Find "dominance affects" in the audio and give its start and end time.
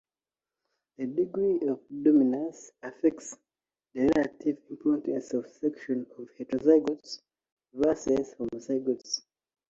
2.01-3.37